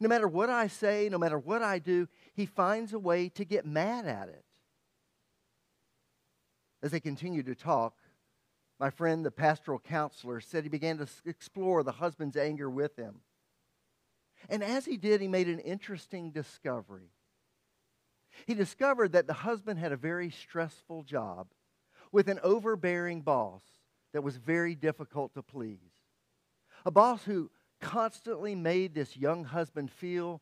No 0.00 0.08
matter 0.08 0.28
what 0.28 0.50
I 0.50 0.66
say, 0.66 1.08
no 1.08 1.18
matter 1.18 1.38
what 1.38 1.62
I 1.62 1.78
do, 1.78 2.08
he 2.34 2.46
finds 2.46 2.92
a 2.92 2.98
way 2.98 3.28
to 3.30 3.44
get 3.44 3.64
mad 3.64 4.06
at 4.06 4.28
it. 4.28 4.44
As 6.82 6.90
they 6.90 7.00
continued 7.00 7.46
to 7.46 7.54
talk, 7.54 7.94
my 8.78 8.90
friend, 8.90 9.24
the 9.24 9.30
pastoral 9.30 9.78
counselor, 9.78 10.40
said 10.40 10.64
he 10.64 10.68
began 10.68 10.98
to 10.98 11.06
explore 11.24 11.82
the 11.82 11.92
husband's 11.92 12.36
anger 12.36 12.68
with 12.68 12.96
him. 12.96 13.20
And 14.48 14.62
as 14.62 14.84
he 14.84 14.96
did, 14.96 15.20
he 15.20 15.28
made 15.28 15.48
an 15.48 15.60
interesting 15.60 16.32
discovery. 16.32 17.12
He 18.46 18.54
discovered 18.54 19.12
that 19.12 19.26
the 19.26 19.32
husband 19.32 19.78
had 19.78 19.92
a 19.92 19.96
very 19.96 20.30
stressful 20.30 21.04
job 21.04 21.46
with 22.14 22.28
an 22.28 22.38
overbearing 22.44 23.22
boss 23.22 23.62
that 24.12 24.22
was 24.22 24.36
very 24.36 24.76
difficult 24.76 25.34
to 25.34 25.42
please. 25.42 25.80
A 26.86 26.90
boss 26.92 27.24
who 27.24 27.50
constantly 27.80 28.54
made 28.54 28.94
this 28.94 29.16
young 29.16 29.42
husband 29.42 29.90
feel 29.90 30.40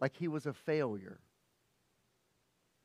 like 0.00 0.16
he 0.16 0.26
was 0.26 0.46
a 0.46 0.52
failure. 0.52 1.20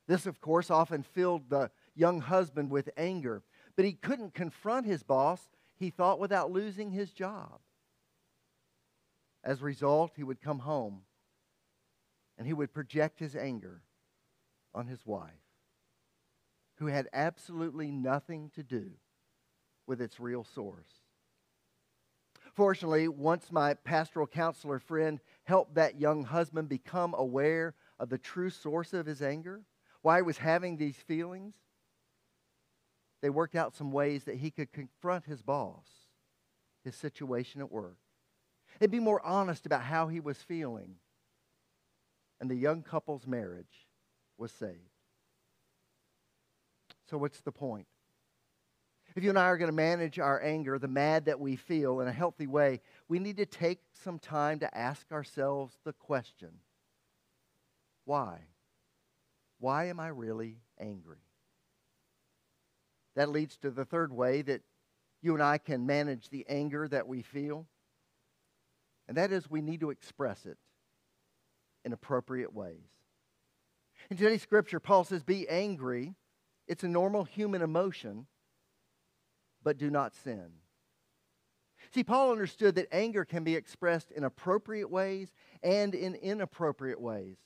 This, 0.06 0.26
of 0.26 0.40
course, 0.40 0.70
often 0.70 1.02
filled 1.02 1.50
the 1.50 1.72
young 1.96 2.20
husband 2.20 2.70
with 2.70 2.90
anger, 2.96 3.42
but 3.74 3.84
he 3.84 3.92
couldn't 3.92 4.34
confront 4.34 4.86
his 4.86 5.02
boss, 5.02 5.50
he 5.74 5.90
thought, 5.90 6.20
without 6.20 6.52
losing 6.52 6.92
his 6.92 7.10
job. 7.10 7.58
As 9.42 9.60
a 9.60 9.64
result, 9.64 10.12
he 10.14 10.22
would 10.22 10.40
come 10.40 10.60
home 10.60 11.02
and 12.38 12.46
he 12.46 12.52
would 12.52 12.72
project 12.72 13.18
his 13.18 13.34
anger 13.34 13.82
on 14.72 14.86
his 14.86 15.04
wife 15.04 15.41
who 16.82 16.88
had 16.88 17.08
absolutely 17.12 17.92
nothing 17.92 18.50
to 18.56 18.60
do 18.60 18.90
with 19.86 20.00
its 20.00 20.18
real 20.18 20.42
source. 20.42 20.88
Fortunately, 22.54 23.06
once 23.06 23.52
my 23.52 23.74
pastoral 23.74 24.26
counselor 24.26 24.80
friend 24.80 25.20
helped 25.44 25.76
that 25.76 26.00
young 26.00 26.24
husband 26.24 26.68
become 26.68 27.14
aware 27.16 27.76
of 28.00 28.08
the 28.08 28.18
true 28.18 28.50
source 28.50 28.92
of 28.92 29.06
his 29.06 29.22
anger, 29.22 29.62
why 30.02 30.16
he 30.16 30.22
was 30.22 30.38
having 30.38 30.76
these 30.76 30.96
feelings, 30.96 31.54
they 33.20 33.30
worked 33.30 33.54
out 33.54 33.76
some 33.76 33.92
ways 33.92 34.24
that 34.24 34.38
he 34.38 34.50
could 34.50 34.72
confront 34.72 35.24
his 35.24 35.40
boss, 35.40 35.86
his 36.82 36.96
situation 36.96 37.60
at 37.60 37.70
work, 37.70 37.98
and 38.80 38.90
be 38.90 38.98
more 38.98 39.24
honest 39.24 39.66
about 39.66 39.84
how 39.84 40.08
he 40.08 40.18
was 40.18 40.38
feeling. 40.38 40.96
And 42.40 42.50
the 42.50 42.56
young 42.56 42.82
couple's 42.82 43.24
marriage 43.24 43.86
was 44.36 44.50
saved. 44.50 44.91
So, 47.12 47.18
what's 47.18 47.42
the 47.42 47.52
point? 47.52 47.86
If 49.14 49.22
you 49.22 49.28
and 49.28 49.38
I 49.38 49.44
are 49.44 49.58
going 49.58 49.68
to 49.68 49.76
manage 49.76 50.18
our 50.18 50.42
anger, 50.42 50.78
the 50.78 50.88
mad 50.88 51.26
that 51.26 51.38
we 51.38 51.56
feel, 51.56 52.00
in 52.00 52.08
a 52.08 52.12
healthy 52.12 52.46
way, 52.46 52.80
we 53.06 53.18
need 53.18 53.36
to 53.36 53.44
take 53.44 53.80
some 54.02 54.18
time 54.18 54.60
to 54.60 54.78
ask 54.78 55.12
ourselves 55.12 55.76
the 55.84 55.92
question 55.92 56.52
why? 58.06 58.38
Why 59.58 59.88
am 59.88 60.00
I 60.00 60.08
really 60.08 60.56
angry? 60.80 61.18
That 63.14 63.28
leads 63.28 63.58
to 63.58 63.70
the 63.70 63.84
third 63.84 64.10
way 64.10 64.40
that 64.40 64.62
you 65.20 65.34
and 65.34 65.42
I 65.42 65.58
can 65.58 65.84
manage 65.84 66.30
the 66.30 66.46
anger 66.48 66.88
that 66.88 67.06
we 67.06 67.20
feel, 67.20 67.66
and 69.06 69.18
that 69.18 69.32
is 69.32 69.50
we 69.50 69.60
need 69.60 69.80
to 69.80 69.90
express 69.90 70.46
it 70.46 70.56
in 71.84 71.92
appropriate 71.92 72.54
ways. 72.54 72.88
In 74.08 74.16
today's 74.16 74.40
scripture, 74.40 74.80
Paul 74.80 75.04
says, 75.04 75.22
Be 75.22 75.46
angry 75.46 76.14
it's 76.72 76.84
a 76.84 76.88
normal 76.88 77.24
human 77.24 77.60
emotion, 77.60 78.26
but 79.62 79.76
do 79.76 79.90
not 79.90 80.14
sin. 80.14 80.52
See, 81.92 82.02
Paul 82.02 82.32
understood 82.32 82.76
that 82.76 82.88
anger 82.90 83.26
can 83.26 83.44
be 83.44 83.54
expressed 83.54 84.10
in 84.10 84.24
appropriate 84.24 84.90
ways 84.90 85.30
and 85.62 85.94
in 85.94 86.14
inappropriate 86.14 86.98
ways. 86.98 87.36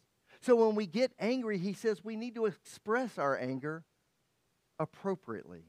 So 0.41 0.55
when 0.55 0.77
we 0.77 0.87
get 0.87 1.11
angry, 1.19 1.59
he 1.59 1.73
says 1.73 2.05
we 2.05 2.15
need 2.15 2.37
to 2.37 2.47
express 2.47 3.19
our 3.19 3.37
anger 3.37 3.83
appropriately. 4.79 5.65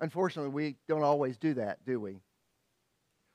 Unfortunately, 0.00 0.50
we 0.50 0.76
don't 0.88 1.02
always 1.02 1.36
do 1.36 1.52
that, 1.54 1.84
do 1.84 2.00
we? 2.00 2.22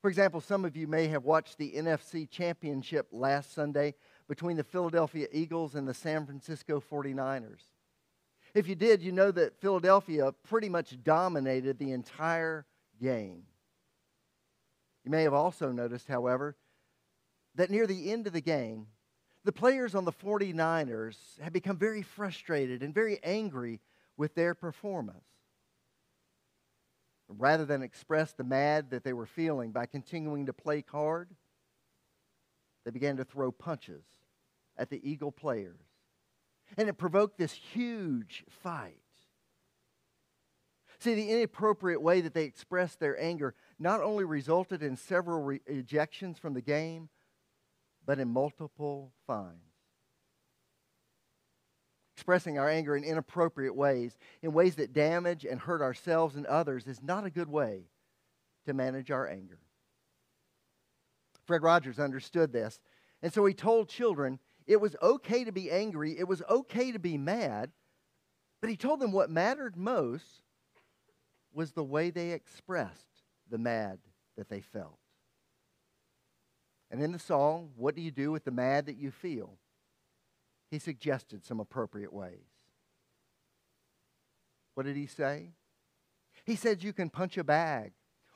For 0.02 0.10
example, 0.10 0.42
some 0.42 0.66
of 0.66 0.76
you 0.76 0.88
may 0.88 1.10
have 1.10 1.26
watched 1.26 1.60
the 1.60 1.74
NFC 1.74 2.28
Championship 2.28 3.08
last 3.12 3.54
Sunday 3.54 3.94
between 4.28 4.58
the 4.58 4.64
Philadelphia 4.64 5.28
Eagles 5.32 5.76
and 5.76 5.88
the 5.88 5.94
San 5.94 6.26
Francisco 6.26 6.82
49ers. 6.82 7.62
If 8.56 8.70
you 8.70 8.76
did, 8.76 9.04
you 9.04 9.12
know 9.12 9.32
that 9.32 9.60
Philadelphia 9.60 10.32
pretty 10.48 10.70
much 10.70 11.04
dominated 11.04 11.78
the 11.78 11.92
entire 11.92 12.66
game. 13.02 13.44
You 15.04 15.12
may 15.12 15.24
have 15.24 15.34
also 15.34 15.74
noticed, 15.74 16.08
however, 16.08 16.56
that 17.56 17.70
near 17.70 17.86
the 17.86 18.14
end 18.14 18.28
of 18.28 18.34
the 18.34 18.42
game, 18.42 18.88
the 19.44 19.52
players 19.52 19.94
on 19.94 20.06
the 20.06 20.12
49ers 20.14 21.18
had 21.42 21.52
become 21.52 21.78
very 21.78 22.02
frustrated 22.02 22.82
and 22.82 22.94
very 22.94 23.20
angry 23.24 23.82
with 24.16 24.34
their 24.36 24.56
performance. 24.56 25.20
Rather 27.28 27.66
than 27.66 27.84
express 27.84 28.32
the 28.32 28.44
mad 28.46 28.90
that 28.92 29.04
they 29.04 29.14
were 29.14 29.26
feeling 29.26 29.72
by 29.72 29.86
continuing 29.86 30.46
to 30.46 30.54
play 30.54 30.84
hard, 30.90 31.28
they 32.86 32.92
began 32.92 33.18
to 33.18 33.26
throw 33.26 33.52
punches 33.52 34.06
at 34.78 34.90
the 34.90 35.10
Eagle 35.10 35.32
players 35.32 35.82
and 36.78 36.90
it 36.90 36.98
provoked 36.98 37.38
this 37.38 37.54
huge 37.54 38.44
fight. 38.50 39.00
See, 41.00 41.14
the 41.14 41.32
inappropriate 41.32 42.02
way 42.02 42.22
that 42.22 42.34
they 42.34 42.46
expressed 42.46 43.00
their 43.00 43.22
anger 43.22 43.54
not 43.78 44.02
only 44.02 44.24
resulted 44.24 44.82
in 44.82 44.96
several 44.96 45.42
re- 45.42 45.62
ejections 45.70 46.40
from 46.40 46.54
the 46.54 46.62
game, 46.62 47.10
but 48.06 48.20
in 48.20 48.30
multiple 48.30 49.12
fines. 49.28 49.60
Expressing 52.16 52.58
our 52.58 52.70
anger 52.70 52.96
in 52.96 53.04
inappropriate 53.04 53.76
ways, 53.76 54.18
in 54.42 54.54
ways 54.54 54.76
that 54.76 54.94
damage 54.94 55.44
and 55.46 55.60
hurt 55.60 55.82
ourselves 55.82 56.36
and 56.36 56.46
others, 56.46 56.88
is 56.88 57.04
not 57.04 57.26
a 57.26 57.30
good 57.30 57.50
way 57.50 57.90
to 58.66 58.74
manage 58.74 59.12
our 59.12 59.28
anger. 59.28 59.60
Fred 61.46 61.62
Rogers 61.62 62.00
understood 62.00 62.52
this, 62.52 62.80
and 63.22 63.34
so 63.34 63.46
he 63.46 63.54
told 63.54 63.90
children 63.90 64.40
it 64.68 64.82
was 64.82 64.96
okay 65.02 65.44
to 65.44 65.52
be 65.52 65.70
angry, 65.70 66.18
it 66.18 66.28
was 66.28 66.42
okay 66.50 66.92
to 66.92 67.00
be 67.00 67.18
mad, 67.18 67.72
but 68.62 68.70
he 68.70 68.78
told 68.78 69.00
them 69.00 69.12
what 69.12 69.30
mattered 69.30 69.76
most 69.76 70.42
was 71.54 71.72
the 71.72 71.84
way 71.84 72.10
they 72.10 72.32
expressed 72.32 73.24
the 73.50 73.58
mad 73.58 74.00
that 74.38 74.50
they 74.50 74.62
felt. 74.62 75.00
And 76.92 77.02
in 77.02 77.12
the 77.12 77.20
song, 77.20 77.72
What 77.76 77.96
Do 77.96 78.02
You 78.02 78.12
Do 78.12 78.32
with 78.32 78.44
the 78.44 78.52
Mad 78.52 78.88
That 78.88 78.98
You 78.98 79.12
Feel? 79.12 79.58
he 80.72 80.80
suggested 80.80 81.46
some 81.46 81.60
appropriate 81.60 82.12
ways. 82.12 82.48
What 84.74 84.86
did 84.86 84.96
he 84.96 85.08
say? 85.08 85.52
He 86.44 86.56
said 86.56 86.84
you 86.84 86.92
can 86.92 87.10
punch 87.10 87.38
a 87.38 87.44
bag, 87.44 87.94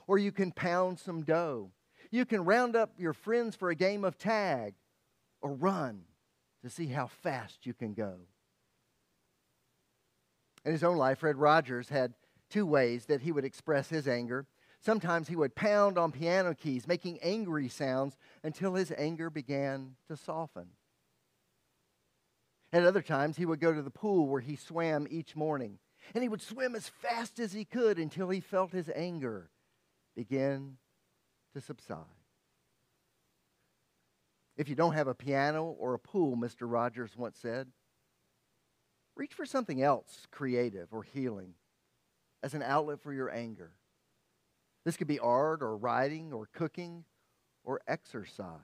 or 0.07 0.17
you 0.17 0.31
can 0.31 0.51
pound 0.51 0.99
some 0.99 1.23
dough. 1.23 1.71
You 2.11 2.25
can 2.25 2.45
round 2.45 2.75
up 2.75 2.93
your 2.97 3.13
friends 3.13 3.55
for 3.55 3.69
a 3.69 3.75
game 3.75 4.05
of 4.05 4.17
tag, 4.17 4.75
or 5.41 5.53
run 5.53 6.03
to 6.63 6.69
see 6.69 6.87
how 6.87 7.07
fast 7.07 7.65
you 7.65 7.73
can 7.73 7.93
go. 7.93 8.15
In 10.65 10.71
his 10.71 10.83
own 10.83 10.97
life, 10.97 11.19
Fred 11.19 11.37
Rogers 11.37 11.89
had 11.89 12.13
two 12.49 12.65
ways 12.65 13.05
that 13.05 13.21
he 13.21 13.31
would 13.31 13.45
express 13.45 13.89
his 13.89 14.07
anger. 14.07 14.45
Sometimes 14.81 15.27
he 15.27 15.35
would 15.35 15.55
pound 15.55 15.97
on 15.97 16.11
piano 16.11 16.53
keys, 16.53 16.87
making 16.87 17.19
angry 17.21 17.67
sounds 17.67 18.17
until 18.43 18.73
his 18.73 18.91
anger 18.97 19.29
began 19.29 19.95
to 20.07 20.17
soften. 20.17 20.67
At 22.71 22.85
other 22.85 23.01
times, 23.01 23.37
he 23.37 23.45
would 23.45 23.59
go 23.59 23.73
to 23.73 23.81
the 23.81 23.89
pool 23.89 24.27
where 24.27 24.41
he 24.41 24.55
swam 24.55 25.07
each 25.09 25.35
morning. 25.35 25.79
And 26.13 26.23
he 26.23 26.29
would 26.29 26.41
swim 26.41 26.75
as 26.75 26.87
fast 26.87 27.39
as 27.39 27.51
he 27.51 27.65
could 27.65 27.99
until 27.99 28.29
he 28.29 28.39
felt 28.39 28.71
his 28.71 28.89
anger 28.95 29.49
begin 30.15 30.77
to 31.53 31.61
subside. 31.61 32.18
If 34.59 34.67
you 34.67 34.75
don't 34.75 34.93
have 34.93 35.07
a 35.07 35.15
piano 35.15 35.73
or 35.79 35.93
a 35.93 35.99
pool, 35.99 36.35
Mr. 36.35 36.69
Rogers 36.69 37.15
once 37.15 37.37
said, 37.41 37.69
reach 39.15 39.33
for 39.33 39.45
something 39.45 39.81
else 39.81 40.27
creative 40.31 40.89
or 40.91 41.01
healing 41.01 41.53
as 42.43 42.53
an 42.53 42.61
outlet 42.61 42.99
for 42.99 43.13
your 43.13 43.33
anger. 43.33 43.71
This 44.83 44.97
could 44.97 45.07
be 45.07 45.17
art 45.17 45.63
or 45.63 45.77
writing 45.77 46.33
or 46.33 46.49
cooking 46.51 47.05
or 47.63 47.79
exercise. 47.87 48.59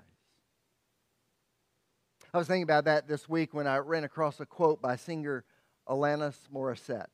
I 2.33 2.39
was 2.39 2.47
thinking 2.47 2.63
about 2.63 2.83
that 2.83 3.07
this 3.07 3.29
week 3.29 3.53
when 3.53 3.65
I 3.65 3.77
ran 3.77 4.03
across 4.03 4.41
a 4.41 4.45
quote 4.45 4.81
by 4.81 4.97
singer 4.97 5.45
Alanis 5.87 6.35
Morissette. 6.53 7.07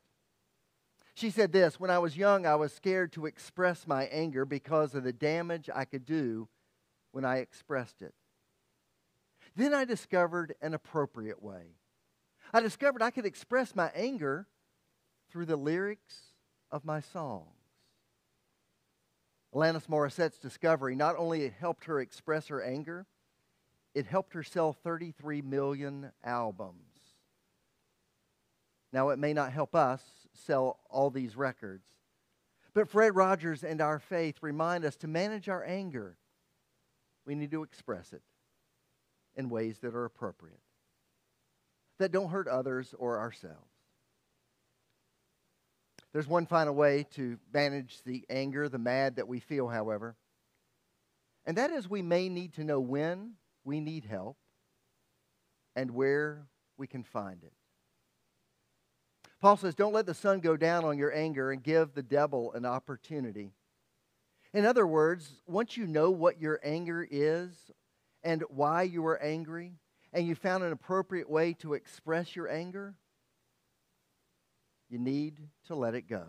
She 1.14 1.30
said 1.30 1.52
this 1.52 1.78
When 1.78 1.90
I 1.90 2.00
was 2.00 2.16
young, 2.16 2.46
I 2.46 2.56
was 2.56 2.72
scared 2.72 3.12
to 3.12 3.26
express 3.26 3.86
my 3.86 4.06
anger 4.06 4.44
because 4.44 4.96
of 4.96 5.04
the 5.04 5.12
damage 5.12 5.70
I 5.72 5.84
could 5.84 6.04
do 6.04 6.48
when 7.12 7.24
I 7.24 7.36
expressed 7.36 8.02
it. 8.02 8.12
Then 9.54 9.74
I 9.74 9.84
discovered 9.84 10.54
an 10.62 10.74
appropriate 10.74 11.42
way. 11.42 11.76
I 12.52 12.60
discovered 12.60 13.02
I 13.02 13.10
could 13.10 13.26
express 13.26 13.74
my 13.74 13.90
anger 13.94 14.46
through 15.30 15.46
the 15.46 15.56
lyrics 15.56 16.14
of 16.70 16.84
my 16.84 17.00
songs. 17.00 17.48
Alanis 19.54 19.88
Morissette's 19.88 20.38
discovery 20.38 20.94
not 20.94 21.16
only 21.16 21.48
helped 21.48 21.84
her 21.84 22.00
express 22.00 22.48
her 22.48 22.62
anger, 22.62 23.06
it 23.94 24.06
helped 24.06 24.32
her 24.32 24.42
sell 24.42 24.72
33 24.72 25.42
million 25.42 26.12
albums. 26.24 26.78
Now, 28.92 29.10
it 29.10 29.18
may 29.18 29.32
not 29.34 29.52
help 29.52 29.74
us 29.74 30.02
sell 30.32 30.80
all 30.88 31.10
these 31.10 31.36
records, 31.36 31.86
but 32.74 32.88
Fred 32.88 33.14
Rogers 33.14 33.64
and 33.64 33.82
our 33.82 33.98
faith 33.98 34.36
remind 34.40 34.84
us 34.86 34.96
to 34.96 35.08
manage 35.08 35.48
our 35.50 35.64
anger. 35.64 36.16
We 37.26 37.34
need 37.34 37.50
to 37.50 37.62
express 37.62 38.14
it 38.14 38.22
in 39.36 39.48
ways 39.48 39.78
that 39.80 39.94
are 39.94 40.04
appropriate, 40.04 40.60
that 41.98 42.12
don't 42.12 42.30
hurt 42.30 42.48
others 42.48 42.94
or 42.98 43.18
ourselves. 43.18 43.70
There's 46.12 46.28
one 46.28 46.46
final 46.46 46.74
way 46.74 47.06
to 47.14 47.38
manage 47.52 48.02
the 48.04 48.24
anger, 48.28 48.68
the 48.68 48.78
mad 48.78 49.16
that 49.16 49.28
we 49.28 49.40
feel, 49.40 49.68
however, 49.68 50.16
and 51.44 51.56
that 51.56 51.70
is 51.70 51.88
we 51.88 52.02
may 52.02 52.28
need 52.28 52.54
to 52.54 52.64
know 52.64 52.80
when 52.80 53.34
we 53.64 53.80
need 53.80 54.04
help 54.04 54.36
and 55.74 55.90
where 55.92 56.46
we 56.76 56.86
can 56.86 57.02
find 57.02 57.42
it. 57.42 57.52
Paul 59.40 59.56
says, 59.56 59.74
Don't 59.74 59.92
let 59.92 60.06
the 60.06 60.14
sun 60.14 60.40
go 60.40 60.56
down 60.56 60.84
on 60.84 60.98
your 60.98 61.12
anger 61.12 61.50
and 61.50 61.62
give 61.62 61.94
the 61.94 62.02
devil 62.02 62.52
an 62.52 62.64
opportunity. 62.64 63.52
In 64.54 64.64
other 64.64 64.86
words, 64.86 65.42
once 65.46 65.76
you 65.76 65.86
know 65.86 66.10
what 66.10 66.40
your 66.40 66.60
anger 66.62 67.06
is 67.10 67.70
and 68.24 68.42
why 68.48 68.82
you 68.82 69.02
were 69.02 69.20
angry, 69.20 69.74
and 70.12 70.26
you 70.26 70.34
found 70.34 70.62
an 70.62 70.72
appropriate 70.72 71.28
way 71.28 71.54
to 71.54 71.74
express 71.74 72.36
your 72.36 72.48
anger, 72.48 72.94
you 74.88 74.98
need 74.98 75.40
to 75.66 75.74
let 75.74 75.94
it 75.94 76.08
go. 76.08 76.24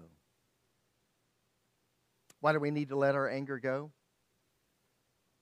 Why 2.39 2.53
do 2.53 2.60
we 2.60 2.71
need 2.71 2.89
to 2.89 2.95
let 2.95 3.15
our 3.15 3.29
anger 3.29 3.60
go? 3.60 3.91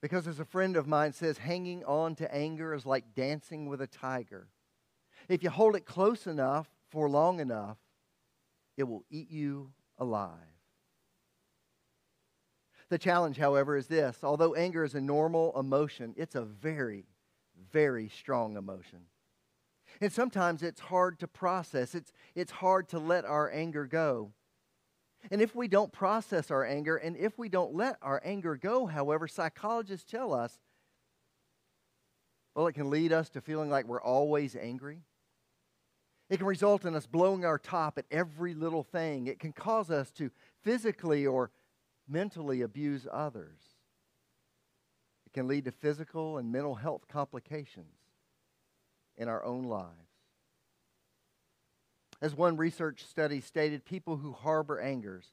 Because, 0.01 0.27
as 0.27 0.39
a 0.39 0.45
friend 0.45 0.75
of 0.75 0.87
mine 0.87 1.13
says, 1.13 1.37
hanging 1.37 1.83
on 1.83 2.15
to 2.15 2.33
anger 2.33 2.73
is 2.73 2.85
like 2.85 3.13
dancing 3.15 3.67
with 3.67 3.81
a 3.81 3.87
tiger. 3.87 4.47
If 5.29 5.43
you 5.43 5.51
hold 5.51 5.75
it 5.75 5.85
close 5.85 6.25
enough 6.25 6.67
for 6.89 7.07
long 7.07 7.39
enough, 7.39 7.77
it 8.77 8.83
will 8.83 9.03
eat 9.11 9.29
you 9.29 9.71
alive. 9.99 10.50
The 12.91 12.97
challenge, 12.97 13.38
however, 13.38 13.77
is 13.77 13.88
this 13.88 14.17
although 14.21 14.54
anger 14.54 14.84
is 14.84 14.95
a 14.95 15.01
normal 15.01 15.58
emotion, 15.58 16.13
it's 16.17 16.36
a 16.36 16.41
very, 16.41 17.06
very 17.71 18.10
strong 18.10 18.58
emotion. 18.58 19.06
And 20.01 20.12
sometimes 20.12 20.62
it's 20.62 20.82
hard 20.82 21.17
to 21.19 21.27
process, 21.27 21.95
it's, 21.95 22.12
it's 22.36 22.51
hard 22.51 22.89
to 22.89 22.99
let 22.99 23.23
our 23.23 23.49
anger 23.49 23.86
go. 23.86 24.34
And 25.32 25.41
if 25.41 25.56
we 25.56 25.69
don't 25.69 25.93
process 25.93 26.51
our 26.51 26.65
anger 26.65 26.97
and 26.97 27.15
if 27.15 27.39
we 27.39 27.47
don't 27.47 27.73
let 27.73 27.95
our 28.01 28.21
anger 28.25 28.58
go, 28.58 28.88
however, 28.88 29.25
psychologists 29.25 30.12
tell 30.12 30.34
us, 30.34 30.60
well, 32.56 32.67
it 32.67 32.73
can 32.73 32.89
lead 32.89 33.13
us 33.13 33.30
to 33.30 33.39
feeling 33.39 33.69
like 33.69 33.86
we're 33.86 34.01
always 34.01 34.54
angry. 34.58 34.99
It 36.30 36.39
can 36.39 36.45
result 36.45 36.84
in 36.84 36.93
us 36.95 37.08
blowing 37.08 37.45
our 37.45 37.58
top 37.58 37.97
at 37.97 38.06
every 38.12 38.54
little 38.54 38.84
thing. 38.84 39.27
It 39.27 39.39
can 39.39 39.54
cause 39.54 39.89
us 39.89 40.12
to 40.12 40.30
physically 40.62 41.25
or 41.25 41.51
mentally 42.12 42.62
abuse 42.62 43.08
others. 43.12 43.60
It 45.26 45.34
can 45.34 45.47
lead 45.47 45.65
to 45.65 45.71
physical 45.71 46.38
and 46.38 46.52
mental 46.52 46.76
health 46.76 47.08
complications 47.08 47.95
in 49.17 49.28
our 49.28 49.43
own 49.43 49.63
lives. 49.63 49.88
As 52.21 52.36
one 52.36 52.58
research 52.58 53.04
study 53.06 53.41
stated, 53.41 53.86
people 53.86 54.17
who 54.17 54.34
harbor 54.34 54.80
angers 54.80 55.26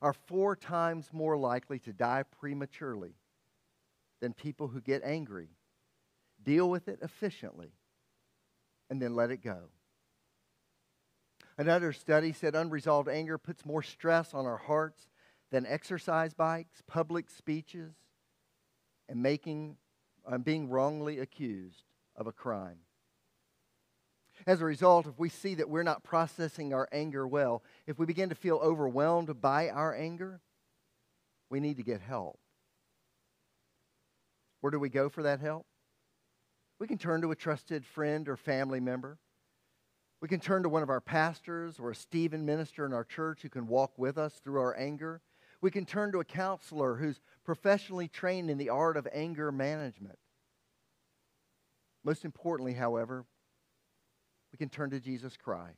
are 0.00 0.12
four 0.12 0.54
times 0.54 1.08
more 1.12 1.36
likely 1.36 1.78
to 1.80 1.92
die 1.92 2.22
prematurely 2.40 3.14
than 4.20 4.32
people 4.32 4.68
who 4.68 4.80
get 4.80 5.02
angry, 5.02 5.48
deal 6.44 6.68
with 6.70 6.88
it 6.88 7.00
efficiently, 7.02 7.72
and 8.90 9.02
then 9.02 9.14
let 9.14 9.30
it 9.30 9.42
go. 9.42 9.70
Another 11.56 11.92
study 11.92 12.32
said 12.32 12.54
unresolved 12.54 13.08
anger 13.08 13.36
puts 13.36 13.66
more 13.66 13.82
stress 13.82 14.32
on 14.32 14.46
our 14.46 14.58
hearts 14.58 15.08
than 15.50 15.66
exercise 15.66 16.34
bikes, 16.34 16.82
public 16.86 17.30
speeches, 17.30 17.94
and 19.08 19.22
making, 19.22 19.76
uh, 20.26 20.38
being 20.38 20.68
wrongly 20.68 21.18
accused 21.18 21.84
of 22.16 22.26
a 22.26 22.32
crime. 22.32 22.78
As 24.46 24.60
a 24.60 24.64
result, 24.64 25.06
if 25.06 25.18
we 25.18 25.28
see 25.28 25.54
that 25.56 25.68
we're 25.68 25.82
not 25.82 26.04
processing 26.04 26.72
our 26.72 26.88
anger 26.92 27.26
well, 27.26 27.62
if 27.86 27.98
we 27.98 28.06
begin 28.06 28.28
to 28.28 28.34
feel 28.34 28.56
overwhelmed 28.56 29.40
by 29.40 29.68
our 29.68 29.94
anger, 29.94 30.40
we 31.50 31.60
need 31.60 31.76
to 31.78 31.82
get 31.82 32.00
help. 32.00 32.38
Where 34.60 34.70
do 34.70 34.78
we 34.78 34.88
go 34.88 35.08
for 35.08 35.22
that 35.22 35.40
help? 35.40 35.66
We 36.78 36.86
can 36.86 36.98
turn 36.98 37.22
to 37.22 37.30
a 37.30 37.36
trusted 37.36 37.84
friend 37.84 38.28
or 38.28 38.36
family 38.36 38.80
member. 38.80 39.18
We 40.20 40.28
can 40.28 40.40
turn 40.40 40.62
to 40.64 40.68
one 40.68 40.82
of 40.82 40.90
our 40.90 41.00
pastors 41.00 41.78
or 41.78 41.90
a 41.90 41.94
Stephen 41.94 42.44
minister 42.44 42.84
in 42.84 42.92
our 42.92 43.04
church 43.04 43.42
who 43.42 43.48
can 43.48 43.66
walk 43.66 43.92
with 43.96 44.18
us 44.18 44.40
through 44.42 44.60
our 44.60 44.76
anger. 44.76 45.20
We 45.60 45.70
can 45.70 45.84
turn 45.84 46.12
to 46.12 46.20
a 46.20 46.24
counselor 46.24 46.96
who's 46.96 47.20
professionally 47.44 48.08
trained 48.08 48.50
in 48.50 48.58
the 48.58 48.68
art 48.68 48.96
of 48.96 49.08
anger 49.12 49.50
management. 49.50 50.18
Most 52.04 52.24
importantly, 52.24 52.74
however, 52.74 53.24
we 54.52 54.58
can 54.58 54.68
turn 54.68 54.90
to 54.90 55.00
Jesus 55.00 55.36
Christ. 55.36 55.76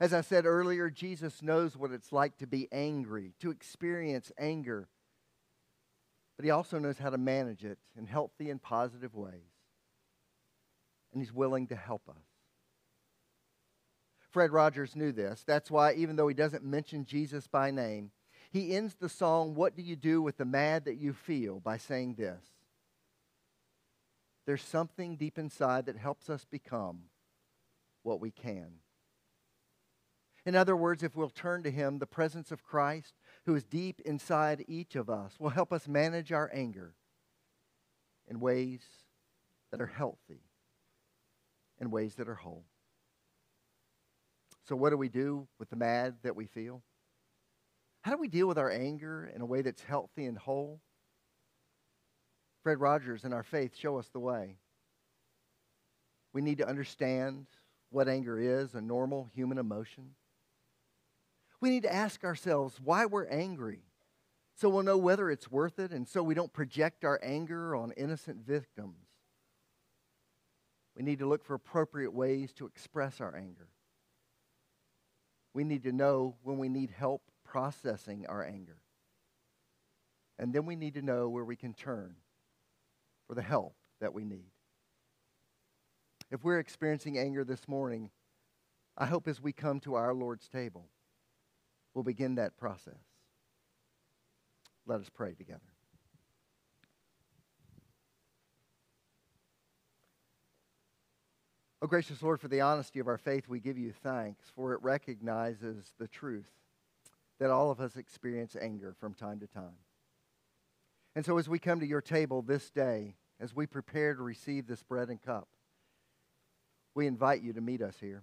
As 0.00 0.12
I 0.12 0.22
said 0.22 0.46
earlier, 0.46 0.90
Jesus 0.90 1.42
knows 1.42 1.76
what 1.76 1.92
it's 1.92 2.12
like 2.12 2.38
to 2.38 2.46
be 2.46 2.68
angry, 2.72 3.34
to 3.40 3.50
experience 3.50 4.32
anger, 4.38 4.88
but 6.36 6.44
he 6.44 6.50
also 6.50 6.78
knows 6.78 6.98
how 6.98 7.10
to 7.10 7.18
manage 7.18 7.64
it 7.64 7.78
in 7.96 8.06
healthy 8.06 8.50
and 8.50 8.60
positive 8.60 9.14
ways. 9.14 9.52
And 11.12 11.22
he's 11.22 11.32
willing 11.32 11.68
to 11.68 11.76
help 11.76 12.08
us. 12.08 12.33
Fred 14.34 14.50
Rogers 14.50 14.96
knew 14.96 15.12
this. 15.12 15.44
That's 15.46 15.70
why, 15.70 15.94
even 15.94 16.16
though 16.16 16.26
he 16.26 16.34
doesn't 16.34 16.64
mention 16.64 17.04
Jesus 17.04 17.46
by 17.46 17.70
name, 17.70 18.10
he 18.50 18.74
ends 18.74 18.96
the 18.96 19.08
song, 19.08 19.54
What 19.54 19.76
Do 19.76 19.82
You 19.82 19.94
Do 19.94 20.20
with 20.20 20.38
the 20.38 20.44
Mad 20.44 20.86
That 20.86 20.96
You 20.96 21.12
Feel, 21.12 21.60
by 21.60 21.76
saying 21.76 22.16
this 22.16 22.42
there's 24.44 24.64
something 24.64 25.14
deep 25.14 25.38
inside 25.38 25.86
that 25.86 25.96
helps 25.96 26.28
us 26.28 26.44
become 26.44 27.02
what 28.02 28.20
we 28.20 28.32
can. 28.32 28.80
In 30.44 30.56
other 30.56 30.74
words, 30.74 31.04
if 31.04 31.14
we'll 31.14 31.30
turn 31.30 31.62
to 31.62 31.70
Him, 31.70 32.00
the 32.00 32.04
presence 32.04 32.50
of 32.50 32.64
Christ, 32.64 33.14
who 33.46 33.54
is 33.54 33.62
deep 33.62 34.00
inside 34.04 34.64
each 34.66 34.96
of 34.96 35.08
us, 35.08 35.38
will 35.38 35.50
help 35.50 35.72
us 35.72 35.86
manage 35.86 36.32
our 36.32 36.50
anger 36.52 36.96
in 38.26 38.40
ways 38.40 38.80
that 39.70 39.80
are 39.80 39.86
healthy, 39.86 40.42
in 41.80 41.92
ways 41.92 42.16
that 42.16 42.28
are 42.28 42.34
whole. 42.34 42.64
So, 44.68 44.76
what 44.76 44.90
do 44.90 44.96
we 44.96 45.08
do 45.08 45.46
with 45.58 45.70
the 45.70 45.76
mad 45.76 46.16
that 46.22 46.36
we 46.36 46.46
feel? 46.46 46.82
How 48.02 48.12
do 48.12 48.18
we 48.18 48.28
deal 48.28 48.46
with 48.46 48.58
our 48.58 48.70
anger 48.70 49.30
in 49.34 49.40
a 49.40 49.46
way 49.46 49.62
that's 49.62 49.82
healthy 49.82 50.26
and 50.26 50.36
whole? 50.36 50.80
Fred 52.62 52.80
Rogers 52.80 53.24
and 53.24 53.34
our 53.34 53.42
faith 53.42 53.76
show 53.76 53.98
us 53.98 54.08
the 54.08 54.20
way. 54.20 54.56
We 56.32 56.40
need 56.40 56.58
to 56.58 56.68
understand 56.68 57.46
what 57.90 58.08
anger 58.08 58.40
is 58.40 58.74
a 58.74 58.80
normal 58.80 59.30
human 59.34 59.58
emotion. 59.58 60.14
We 61.60 61.70
need 61.70 61.84
to 61.84 61.94
ask 61.94 62.24
ourselves 62.24 62.80
why 62.82 63.06
we're 63.06 63.26
angry 63.26 63.82
so 64.56 64.68
we'll 64.68 64.82
know 64.82 64.98
whether 64.98 65.30
it's 65.30 65.50
worth 65.50 65.78
it 65.78 65.90
and 65.90 66.06
so 66.06 66.22
we 66.22 66.34
don't 66.34 66.52
project 66.52 67.04
our 67.04 67.20
anger 67.22 67.74
on 67.74 67.92
innocent 67.96 68.46
victims. 68.46 69.08
We 70.96 71.02
need 71.02 71.18
to 71.18 71.26
look 71.26 71.44
for 71.44 71.54
appropriate 71.54 72.12
ways 72.12 72.52
to 72.54 72.66
express 72.66 73.20
our 73.20 73.34
anger. 73.34 73.68
We 75.54 75.64
need 75.64 75.84
to 75.84 75.92
know 75.92 76.34
when 76.42 76.58
we 76.58 76.68
need 76.68 76.90
help 76.90 77.22
processing 77.44 78.26
our 78.26 78.44
anger. 78.44 78.78
And 80.38 80.52
then 80.52 80.66
we 80.66 80.74
need 80.74 80.94
to 80.94 81.02
know 81.02 81.28
where 81.28 81.44
we 81.44 81.56
can 81.56 81.72
turn 81.72 82.16
for 83.28 83.34
the 83.34 83.42
help 83.42 83.76
that 84.00 84.12
we 84.12 84.24
need. 84.24 84.50
If 86.30 86.42
we're 86.42 86.58
experiencing 86.58 87.16
anger 87.16 87.44
this 87.44 87.68
morning, 87.68 88.10
I 88.98 89.06
hope 89.06 89.28
as 89.28 89.40
we 89.40 89.52
come 89.52 89.78
to 89.80 89.94
our 89.94 90.12
Lord's 90.12 90.48
table, 90.48 90.88
we'll 91.94 92.04
begin 92.04 92.34
that 92.34 92.56
process. 92.56 92.98
Let 94.86 95.00
us 95.00 95.08
pray 95.08 95.34
together. 95.34 95.73
Oh, 101.84 101.86
gracious 101.86 102.22
Lord, 102.22 102.40
for 102.40 102.48
the 102.48 102.62
honesty 102.62 102.98
of 102.98 103.08
our 103.08 103.18
faith, 103.18 103.46
we 103.46 103.60
give 103.60 103.76
you 103.76 103.92
thanks, 103.92 104.46
for 104.56 104.72
it 104.72 104.82
recognizes 104.82 105.92
the 105.98 106.08
truth 106.08 106.48
that 107.38 107.50
all 107.50 107.70
of 107.70 107.78
us 107.78 107.96
experience 107.96 108.56
anger 108.58 108.94
from 108.98 109.12
time 109.12 109.38
to 109.40 109.46
time. 109.46 109.76
And 111.14 111.26
so, 111.26 111.36
as 111.36 111.46
we 111.46 111.58
come 111.58 111.80
to 111.80 111.86
your 111.86 112.00
table 112.00 112.40
this 112.40 112.70
day, 112.70 113.16
as 113.38 113.54
we 113.54 113.66
prepare 113.66 114.14
to 114.14 114.22
receive 114.22 114.66
this 114.66 114.82
bread 114.82 115.10
and 115.10 115.20
cup, 115.20 115.46
we 116.94 117.06
invite 117.06 117.42
you 117.42 117.52
to 117.52 117.60
meet 117.60 117.82
us 117.82 117.96
here. 118.00 118.22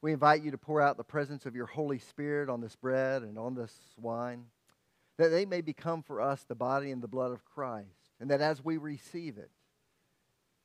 We 0.00 0.12
invite 0.12 0.44
you 0.44 0.52
to 0.52 0.58
pour 0.58 0.80
out 0.80 0.98
the 0.98 1.02
presence 1.02 1.46
of 1.46 1.56
your 1.56 1.66
Holy 1.66 1.98
Spirit 1.98 2.48
on 2.48 2.60
this 2.60 2.76
bread 2.76 3.22
and 3.22 3.40
on 3.40 3.56
this 3.56 3.74
wine, 3.96 4.44
that 5.18 5.30
they 5.30 5.46
may 5.46 5.62
become 5.62 6.04
for 6.04 6.20
us 6.20 6.44
the 6.44 6.54
body 6.54 6.92
and 6.92 7.02
the 7.02 7.08
blood 7.08 7.32
of 7.32 7.44
Christ, 7.44 8.12
and 8.20 8.30
that 8.30 8.40
as 8.40 8.64
we 8.64 8.76
receive 8.76 9.36
it, 9.36 9.50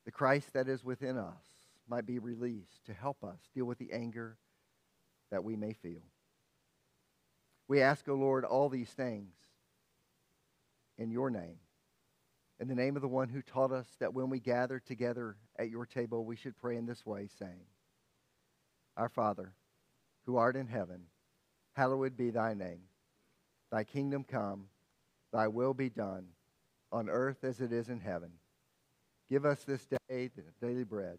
the 0.04 0.12
Christ 0.12 0.52
that 0.52 0.68
is 0.68 0.84
within 0.84 1.18
us 1.18 1.55
might 1.88 2.06
be 2.06 2.18
released 2.18 2.84
to 2.86 2.92
help 2.92 3.22
us 3.22 3.38
deal 3.54 3.64
with 3.64 3.78
the 3.78 3.92
anger 3.92 4.36
that 5.30 5.44
we 5.44 5.56
may 5.56 5.72
feel. 5.72 6.02
We 7.68 7.80
ask, 7.80 8.08
O 8.08 8.12
oh 8.12 8.16
Lord, 8.16 8.44
all 8.44 8.68
these 8.68 8.90
things 8.90 9.34
in 10.98 11.10
your 11.10 11.30
name, 11.30 11.58
in 12.60 12.68
the 12.68 12.74
name 12.74 12.96
of 12.96 13.02
the 13.02 13.08
one 13.08 13.28
who 13.28 13.42
taught 13.42 13.72
us 13.72 13.86
that 13.98 14.14
when 14.14 14.30
we 14.30 14.40
gather 14.40 14.78
together 14.78 15.36
at 15.58 15.68
your 15.68 15.84
table, 15.84 16.24
we 16.24 16.36
should 16.36 16.56
pray 16.56 16.76
in 16.76 16.86
this 16.86 17.04
way, 17.04 17.28
saying, 17.38 17.66
Our 18.96 19.08
Father, 19.08 19.52
who 20.24 20.36
art 20.36 20.56
in 20.56 20.66
heaven, 20.66 21.02
hallowed 21.74 22.16
be 22.16 22.30
thy 22.30 22.54
name. 22.54 22.82
Thy 23.70 23.84
kingdom 23.84 24.24
come, 24.24 24.66
thy 25.32 25.48
will 25.48 25.74
be 25.74 25.90
done, 25.90 26.28
on 26.92 27.10
earth 27.10 27.44
as 27.44 27.60
it 27.60 27.72
is 27.72 27.88
in 27.88 28.00
heaven. 28.00 28.30
Give 29.28 29.44
us 29.44 29.64
this 29.64 29.86
day 29.86 29.98
the 30.08 30.42
daily 30.60 30.84
bread, 30.84 31.18